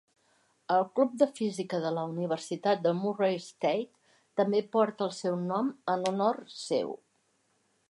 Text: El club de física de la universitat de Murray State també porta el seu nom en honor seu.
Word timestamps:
El 0.75 0.85
club 0.99 1.11
de 1.23 1.27
física 1.39 1.81
de 1.83 1.91
la 1.97 2.05
universitat 2.13 2.81
de 2.87 2.95
Murray 3.03 3.37
State 3.49 4.09
també 4.41 4.63
porta 4.77 5.09
el 5.09 5.15
seu 5.21 5.39
nom 5.53 5.73
en 5.97 6.11
honor 6.13 6.43
seu. 6.65 6.99